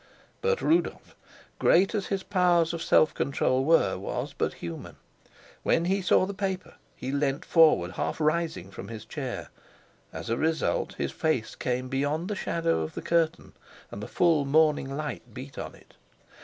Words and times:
But 0.41 0.63
Rudolf, 0.63 1.15
great 1.59 1.93
as 1.93 2.07
his 2.07 2.23
powers 2.23 2.73
of 2.73 2.81
self 2.81 3.13
control 3.13 3.63
were, 3.63 3.99
was 3.99 4.33
but 4.35 4.55
human. 4.55 4.95
When 5.61 5.85
he 5.85 6.01
saw 6.01 6.25
the 6.25 6.33
paper, 6.33 6.73
he 6.95 7.11
leant 7.11 7.45
forward, 7.45 7.91
half 7.91 8.19
rising 8.19 8.71
from 8.71 8.87
his 8.87 9.05
chair. 9.05 9.49
As 10.11 10.31
a 10.31 10.37
result, 10.37 10.95
his 10.95 11.11
face 11.11 11.53
came 11.53 11.87
beyond 11.87 12.29
the 12.29 12.35
shadow 12.35 12.81
of 12.81 12.95
the 12.95 13.03
curtain, 13.03 13.53
and 13.91 14.01
the 14.01 14.07
full 14.07 14.43
morning 14.43 14.97
light 14.97 15.35
beat 15.35 15.59
on 15.59 15.75
it. 15.75 15.93